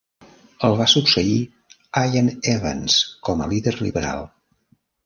[0.69, 1.35] El va succeir
[2.01, 4.31] Iain Evans com a líder liberal.